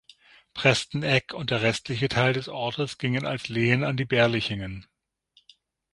Presteneck 0.55 1.31
und 1.35 1.51
der 1.51 1.61
restliche 1.61 2.09
Teil 2.09 2.33
des 2.33 2.49
Ortes 2.49 2.97
gingen 2.97 3.27
als 3.27 3.49
Lehen 3.49 3.83
an 3.83 3.97
die 3.97 4.05
Berlichingen. 4.05 4.87